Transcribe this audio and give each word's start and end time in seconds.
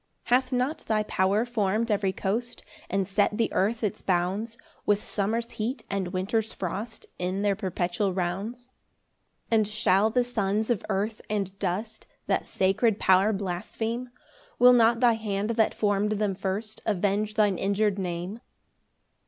14 0.25 0.35
Hath 0.39 0.51
not 0.51 0.77
thy 0.87 1.03
power 1.03 1.45
form'd 1.45 1.91
every 1.91 2.11
coast, 2.11 2.63
And 2.89 3.07
set 3.07 3.37
the 3.37 3.53
earth 3.53 3.83
its 3.83 4.01
bounds, 4.01 4.57
With 4.83 5.03
summer's 5.03 5.51
heat 5.51 5.83
and 5.91 6.07
winter's 6.07 6.53
frost, 6.53 7.05
In 7.19 7.43
their 7.43 7.55
perpetual 7.55 8.11
rounds? 8.11 8.71
15 9.51 9.57
And 9.59 9.67
shall 9.67 10.09
the 10.09 10.23
sons 10.23 10.71
of 10.71 10.83
earth 10.89 11.21
and 11.29 11.55
dust 11.59 12.07
That 12.25 12.47
sacred 12.47 12.97
power 12.99 13.31
blaspheme? 13.31 14.09
Will 14.57 14.73
not 14.73 15.01
thy 15.01 15.13
hand 15.13 15.51
that 15.51 15.75
form'd 15.75 16.13
them 16.13 16.33
first 16.33 16.81
Avenge 16.87 17.35
thine 17.35 17.59
injur'd 17.59 17.99
Name? 17.99 18.39